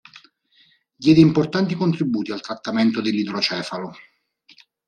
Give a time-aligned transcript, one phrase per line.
[0.97, 3.93] Diede importanti contributi al trattamento dell'idrocefalo.